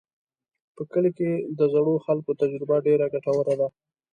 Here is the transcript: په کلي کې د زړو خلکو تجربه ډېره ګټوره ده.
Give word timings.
په 0.75 0.81
کلي 0.91 1.11
کې 1.17 1.31
د 1.57 1.59
زړو 1.73 1.93
خلکو 2.05 2.31
تجربه 2.41 2.75
ډېره 2.87 3.05
ګټوره 3.13 3.53
ده. 3.59 3.67